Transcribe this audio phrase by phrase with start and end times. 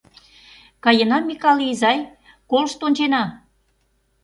[0.83, 1.99] Каена, Микале изай,
[2.49, 3.23] колышт ончена.